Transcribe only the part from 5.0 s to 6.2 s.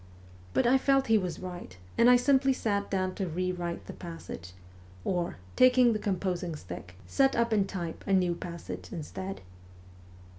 or, taking the